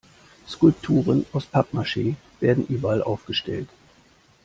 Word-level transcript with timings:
Skulpturen 0.47 1.27
aus 1.31 1.45
Pappmaschee 1.45 2.15
werden 2.39 2.65
überall 2.65 3.03
aufgestellt. 3.03 3.69